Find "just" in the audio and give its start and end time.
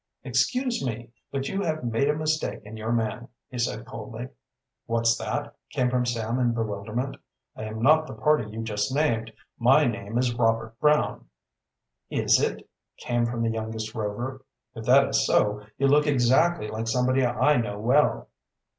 8.63-8.91